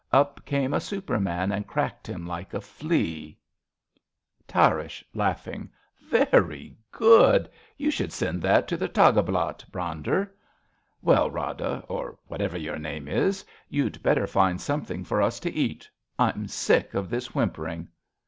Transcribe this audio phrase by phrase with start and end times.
[0.11, 3.37] Up came a Superman And cracked him, like a flea.
[3.37, 5.69] ai RADA Tarrasch {laughing).
[6.09, 7.47] Very good!
[7.77, 10.33] You should send that to the Tageblatt, Brander.
[11.03, 15.87] Well, Rada, or whatever your name is, you'd better find something for us to eat.
[16.17, 17.87] I'm sick of this whimpering.